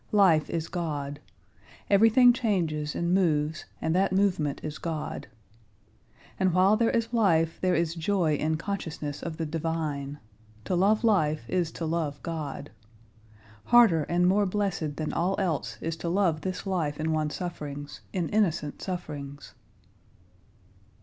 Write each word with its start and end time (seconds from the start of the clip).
Life 0.13 0.49
is 0.49 0.67
God. 0.67 1.19
Everything 1.87 2.33
changes 2.33 2.95
and 2.95 3.13
moves 3.13 3.65
and 3.79 3.93
that 3.93 4.11
movement 4.11 4.59
is 4.63 4.79
God. 4.79 5.27
And 6.39 6.55
while 6.55 6.75
there 6.75 6.89
is 6.89 7.13
life 7.13 7.61
there 7.61 7.75
is 7.75 7.93
joy 7.93 8.33
in 8.33 8.57
consciousness 8.57 9.21
of 9.21 9.37
the 9.37 9.45
divine. 9.45 10.17
To 10.65 10.75
love 10.75 11.03
life 11.03 11.47
is 11.47 11.71
to 11.73 11.85
love 11.85 12.19
God. 12.23 12.71
Harder 13.65 14.01
and 14.05 14.27
more 14.27 14.47
blessed 14.47 14.95
than 14.95 15.13
all 15.13 15.35
else 15.39 15.77
is 15.81 15.95
to 15.97 16.09
love 16.09 16.41
this 16.41 16.65
life 16.65 16.99
in 16.99 17.11
one's 17.11 17.35
sufferings, 17.35 18.01
in 18.11 18.27
innocent 18.29 18.81
sufferings." 18.81 19.53